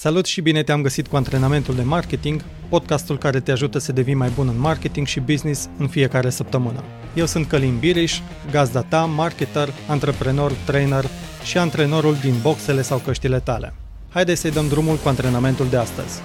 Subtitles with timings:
[0.00, 4.14] Salut și bine te-am găsit cu antrenamentul de marketing, podcastul care te ajută să devii
[4.14, 6.84] mai bun în marketing și business în fiecare săptămână.
[7.14, 11.04] Eu sunt Călin Biriș, gazda ta, marketer, antreprenor, trainer
[11.44, 13.74] și antrenorul din boxele sau căștile tale.
[14.08, 16.20] Haideți să-i dăm drumul cu antrenamentul de astăzi.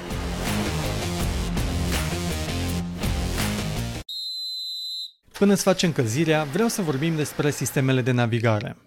[5.31, 8.77] Până îți faci încălzirea, vreau să vorbim despre sistemele de navigare.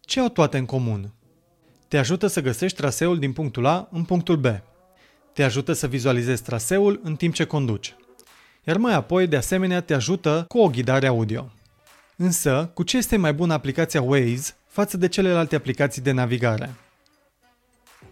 [0.00, 1.12] Ce au toate în comun?
[1.92, 4.46] Te ajută să găsești traseul din punctul A în punctul B.
[5.32, 7.94] Te ajută să vizualizezi traseul în timp ce conduci.
[8.64, 11.50] Iar mai apoi, de asemenea, te ajută cu o ghidare audio.
[12.16, 16.74] Însă, cu ce este mai bună aplicația Waze față de celelalte aplicații de navigare?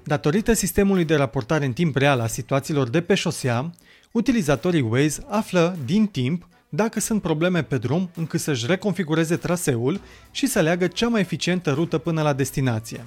[0.05, 3.71] Datorită sistemului de raportare în timp real a situațiilor de pe șosea,
[4.11, 10.47] utilizatorii Waze află din timp dacă sunt probleme pe drum încât să-și reconfigureze traseul și
[10.47, 13.05] să aleagă cea mai eficientă rută până la destinație.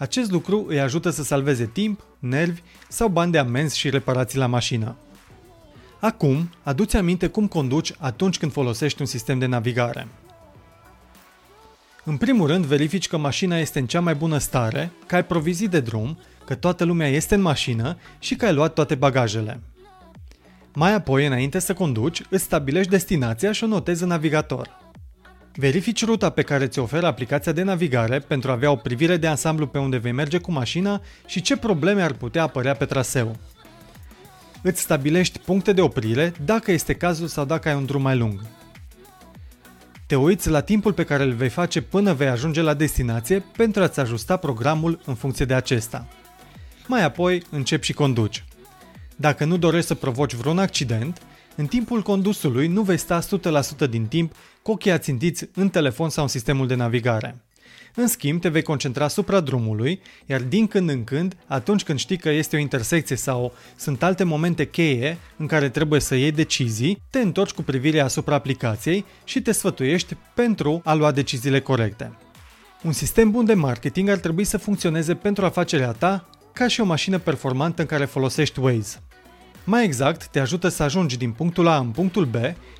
[0.00, 4.46] Acest lucru îi ajută să salveze timp, nervi sau bani de amenzi și reparații la
[4.46, 4.96] mașină.
[5.98, 10.08] Acum, aduți aminte cum conduci atunci când folosești un sistem de navigare.
[12.04, 15.68] În primul rând, verifici că mașina este în cea mai bună stare, că ai provizii
[15.68, 19.60] de drum, că toată lumea este în mașină și că ai luat toate bagajele.
[20.74, 24.78] Mai apoi, înainte să conduci, îți stabilești destinația și o notezi în navigator.
[25.54, 29.26] Verifici ruta pe care ți oferă aplicația de navigare pentru a avea o privire de
[29.26, 33.36] ansamblu pe unde vei merge cu mașina și ce probleme ar putea apărea pe traseu.
[34.62, 38.40] Îți stabilești puncte de oprire dacă este cazul sau dacă ai un drum mai lung.
[40.06, 43.82] Te uiți la timpul pe care îl vei face până vei ajunge la destinație pentru
[43.82, 46.06] a-ți ajusta programul în funcție de acesta.
[46.86, 48.44] Mai apoi începi și conduci.
[49.16, 51.22] Dacă nu dorești să provoci vreun accident,
[51.56, 53.20] în timpul condusului nu vei sta
[53.86, 57.36] 100% din timp cu ochii ațintiți în telefon sau în sistemul de navigare.
[57.94, 62.16] În schimb, te vei concentra asupra drumului, iar din când în când, atunci când știi
[62.16, 67.02] că este o intersecție sau sunt alte momente cheie în care trebuie să iei decizii,
[67.10, 72.12] te întorci cu privirea asupra aplicației și te sfătuiești pentru a lua deciziile corecte.
[72.82, 76.84] Un sistem bun de marketing ar trebui să funcționeze pentru afacerea ta ca și o
[76.84, 79.02] mașină performantă în care folosești Waze.
[79.64, 82.34] Mai exact, te ajută să ajungi din punctul A în punctul B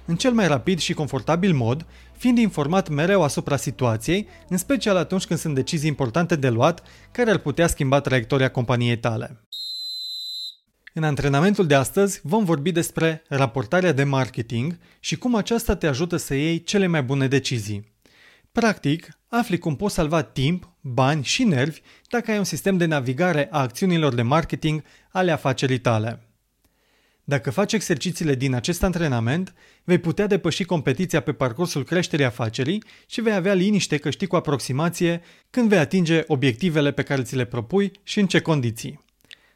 [0.05, 1.87] în cel mai rapid și confortabil mod,
[2.17, 7.31] fiind informat mereu asupra situației, în special atunci când sunt decizii importante de luat care
[7.31, 9.45] ar putea schimba traiectoria companiei tale.
[10.95, 16.17] În antrenamentul de astăzi vom vorbi despre raportarea de marketing și cum aceasta te ajută
[16.17, 17.99] să iei cele mai bune decizii.
[18.53, 23.49] Practic, afli cum poți salva timp, bani și nervi dacă ai un sistem de navigare
[23.51, 26.30] a acțiunilor de marketing ale afacerii tale.
[27.31, 29.55] Dacă faci exercițiile din acest antrenament,
[29.85, 34.37] vei putea depăși competiția pe parcursul creșterii afacerii și vei avea liniște că știi cu
[34.37, 39.05] aproximație când vei atinge obiectivele pe care ți le propui și în ce condiții.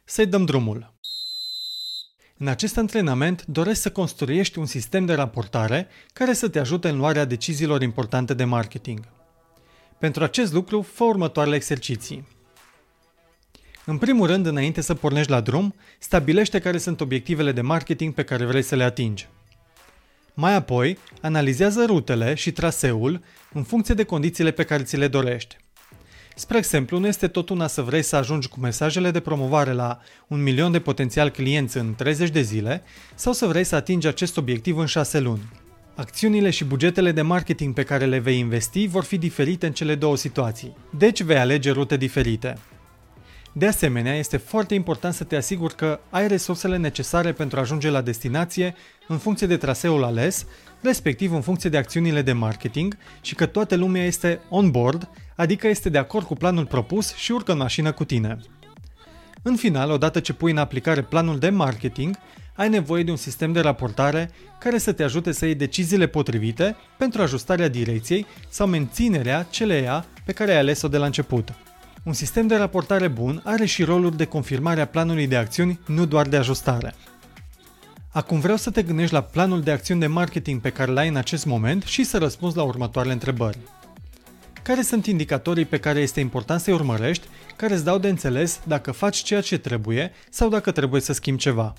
[0.03, 0.93] Să-i dăm drumul.
[2.37, 6.97] În acest antrenament doresc să construiești un sistem de raportare care să te ajute în
[6.97, 8.99] luarea deciziilor importante de marketing.
[9.99, 12.34] Pentru acest lucru, fă următoarele exerciții.
[13.85, 18.23] În primul rând, înainte să pornești la drum, stabilește care sunt obiectivele de marketing pe
[18.23, 19.27] care vrei să le atingi.
[20.33, 23.21] Mai apoi, analizează rutele și traseul
[23.53, 25.57] în funcție de condițiile pe care ți le dorești.
[26.35, 29.99] Spre exemplu, nu este tot una să vrei să ajungi cu mesajele de promovare la
[30.27, 32.83] un milion de potențial clienți în 30 de zile
[33.15, 35.51] sau să vrei să atingi acest obiectiv în 6 luni.
[35.95, 39.95] Acțiunile și bugetele de marketing pe care le vei investi vor fi diferite în cele
[39.95, 42.57] două situații, deci vei alege rute diferite.
[43.57, 47.89] De asemenea, este foarte important să te asiguri că ai resursele necesare pentru a ajunge
[47.89, 48.75] la destinație
[49.07, 50.45] în funcție de traseul ales,
[50.81, 55.67] respectiv în funcție de acțiunile de marketing și că toată lumea este on board, adică
[55.67, 58.37] este de acord cu planul propus și urcă în mașină cu tine.
[59.41, 62.15] În final, odată ce pui în aplicare planul de marketing,
[62.55, 66.75] ai nevoie de un sistem de raportare care să te ajute să iei deciziile potrivite
[66.97, 71.53] pentru ajustarea direcției sau menținerea celeia pe care ai ales-o de la început.
[72.05, 76.05] Un sistem de raportare bun are și rolul de confirmare a planului de acțiuni, nu
[76.05, 76.93] doar de ajustare.
[78.11, 81.15] Acum vreau să te gândești la planul de acțiuni de marketing pe care l-ai în
[81.15, 83.57] acest moment și să răspunzi la următoarele întrebări.
[84.63, 88.91] Care sunt indicatorii pe care este important să-i urmărești, care îți dau de înțeles dacă
[88.91, 91.73] faci ceea ce trebuie sau dacă trebuie să schimbi ceva?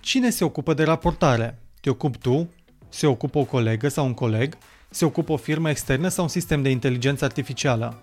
[0.00, 1.58] Cine se ocupă de raportare?
[1.80, 2.50] Te ocupi tu?
[2.88, 4.56] Se ocupă o colegă sau un coleg?
[4.88, 8.02] Se ocupă o firmă externă sau un sistem de inteligență artificială?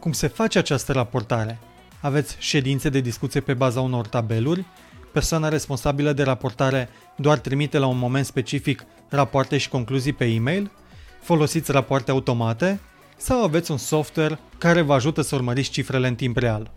[0.00, 1.58] Cum se face această raportare?
[2.00, 4.64] Aveți ședințe de discuție pe baza unor tabeluri?
[5.12, 10.70] Persoana responsabilă de raportare doar trimite la un moment specific rapoarte și concluzii pe e-mail?
[11.22, 12.80] Folosiți rapoarte automate?
[13.16, 16.70] Sau aveți un software care vă ajută să urmăriți cifrele în timp real?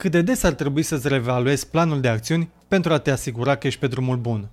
[0.00, 3.66] cât de des ar trebui să-ți revaluezi planul de acțiuni pentru a te asigura că
[3.66, 4.48] ești pe drumul bun.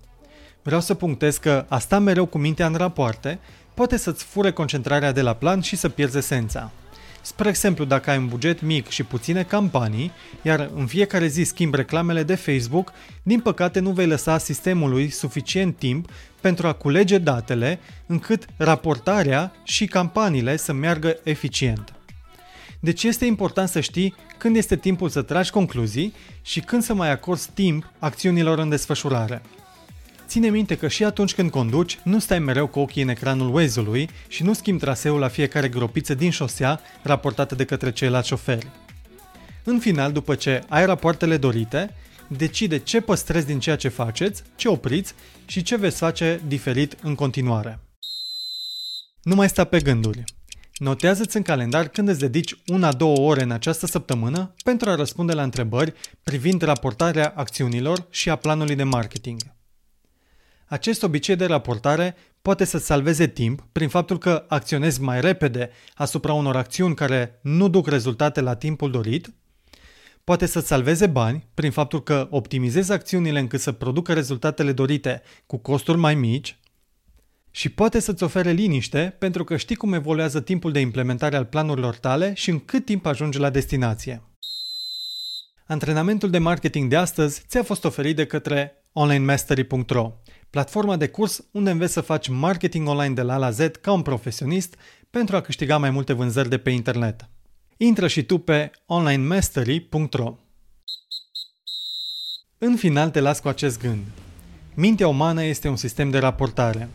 [0.64, 3.40] Vreau să punctez că a sta mereu cu mintea în rapoarte
[3.74, 6.72] poate să-ți fure concentrarea de la plan și să pierzi esența.
[7.28, 11.76] Spre exemplu, dacă ai un buget mic și puține campanii, iar în fiecare zi schimbi
[11.76, 12.92] reclamele de Facebook,
[13.24, 16.10] din păcate nu vei lăsa sistemului suficient timp
[16.42, 21.94] pentru a culege datele încât raportarea și campaniile să meargă eficient.
[22.80, 27.12] Deci este important să știi când este timpul să tragi concluzii și când să mai
[27.12, 29.42] acorzi timp acțiunilor în desfășurare.
[30.28, 34.10] Ține minte că și atunci când conduci, nu stai mereu cu ochii în ecranul Waze-ului
[34.28, 38.68] și nu schimbi traseul la fiecare gropiță din șosea raportată de către ceilalți șoferi.
[39.64, 41.94] În final, după ce ai rapoartele dorite,
[42.28, 45.14] decide ce păstrezi din ceea ce faceți, ce opriți
[45.46, 47.80] și ce veți face diferit în continuare.
[49.22, 50.24] Nu mai sta pe gânduri.
[50.78, 55.44] Notează-ți în calendar când îți dedici una-două ore în această săptămână pentru a răspunde la
[55.44, 55.94] întrebări
[56.24, 59.42] privind raportarea acțiunilor și a planului de marketing.
[60.68, 66.34] Acest obicei de raportare poate să salveze timp prin faptul că acționezi mai repede asupra
[66.34, 69.34] unor acțiuni care nu duc rezultate la timpul dorit,
[70.24, 75.58] poate să salveze bani prin faptul că optimizezi acțiunile încât să producă rezultatele dorite cu
[75.58, 76.58] costuri mai mici
[77.52, 81.96] și poate să-ți ofere liniște pentru că știi cum evoluează timpul de implementare al planurilor
[81.96, 84.22] tale și în cât timp ajungi la destinație.
[85.66, 90.14] Antrenamentul de marketing de astăzi ți-a fost oferit de către onlinemastery.ro
[90.50, 93.92] platforma de curs unde înveți să faci marketing online de la A la Z ca
[93.92, 94.76] un profesionist
[95.10, 97.30] pentru a câștiga mai multe vânzări de pe internet.
[97.78, 100.36] Intră și tu pe onlinemastery.ro
[102.58, 104.04] În final te las cu acest gând.
[104.74, 106.90] Mintea umană este un sistem de raportare.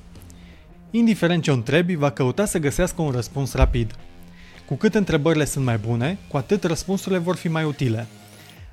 [0.90, 3.94] Indiferent ce o întrebi, va căuta să găsească un răspuns rapid.
[4.66, 8.06] Cu cât întrebările sunt mai bune, cu atât răspunsurile vor fi mai utile–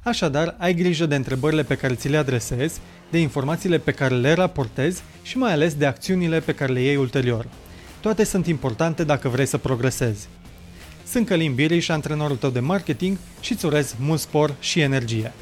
[0.09, 2.79] Așadar, ai grijă de întrebările pe care ți le adresezi,
[3.11, 6.95] de informațiile pe care le raportezi și mai ales de acțiunile pe care le iei
[6.95, 7.47] ulterior.
[8.01, 10.27] Toate sunt importante dacă vrei să progresezi.
[11.05, 15.33] Sunt Călim Biriș, antrenorul tău de marketing și îți urez mult spor și energie.